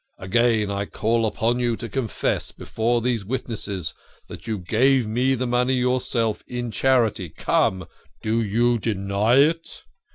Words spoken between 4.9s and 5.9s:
me the money